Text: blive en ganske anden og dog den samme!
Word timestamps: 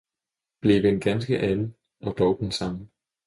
blive 0.61 0.89
en 0.89 0.99
ganske 0.99 1.39
anden 1.39 1.75
og 2.01 2.17
dog 2.17 2.39
den 2.39 2.51
samme! 2.51 2.89